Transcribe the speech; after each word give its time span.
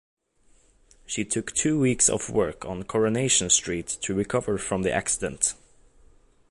She 1.05 1.23
took 1.23 1.51
two 1.53 1.79
weeks 1.79 2.09
off 2.09 2.27
work 2.27 2.65
on 2.65 2.81
"Coronation 2.85 3.51
Street" 3.51 3.85
to 4.01 4.15
recover 4.15 4.57
from 4.57 4.81
the 4.81 4.91
accident. 4.91 5.53